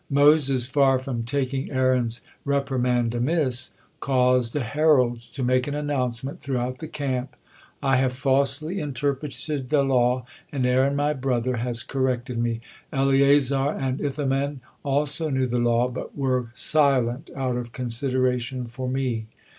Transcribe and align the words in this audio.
Moses, 0.09 0.65
far 0.65 0.97
from 0.97 1.21
taking 1.25 1.69
Aaron's 1.69 2.21
reprimand 2.43 3.13
amiss, 3.13 3.69
caused 3.99 4.55
a 4.55 4.61
herald 4.61 5.21
to 5.33 5.43
make 5.43 5.67
an 5.67 5.75
announcement 5.75 6.39
throughout 6.39 6.79
the 6.79 6.87
camp: 6.87 7.35
"I 7.83 7.97
have 7.97 8.11
falsely 8.13 8.79
interpreted 8.79 9.69
the 9.69 9.83
law, 9.83 10.25
and 10.51 10.65
Aaron, 10.65 10.95
my 10.95 11.13
brother, 11.13 11.57
has 11.57 11.83
corrected 11.83 12.39
me. 12.39 12.61
Eleazar 12.91 13.73
and 13.73 14.01
Ithaman 14.01 14.61
also 14.81 15.29
knew 15.29 15.45
the 15.45 15.59
law, 15.59 15.87
but 15.87 16.17
were 16.17 16.47
silent 16.55 17.29
out 17.35 17.55
of 17.55 17.71
consideration 17.71 18.65
for 18.65 18.89
me." 18.89 19.27